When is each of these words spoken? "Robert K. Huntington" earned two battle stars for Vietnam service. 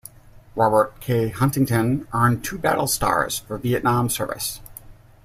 "Robert 0.55 0.99
K. 0.99 1.29
Huntington" 1.29 2.07
earned 2.11 2.43
two 2.43 2.57
battle 2.57 2.87
stars 2.87 3.37
for 3.37 3.59
Vietnam 3.59 4.09
service. 4.09 4.59